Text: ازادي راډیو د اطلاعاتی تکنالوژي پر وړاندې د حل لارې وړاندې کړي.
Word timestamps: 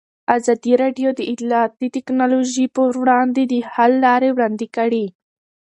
ازادي 0.37 0.73
راډیو 0.83 1.09
د 1.15 1.21
اطلاعاتی 1.31 1.87
تکنالوژي 1.97 2.65
پر 2.75 2.89
وړاندې 3.01 3.41
د 3.47 3.53
حل 3.73 3.91
لارې 4.05 4.29
وړاندې 4.31 4.67
کړي. 4.75 5.05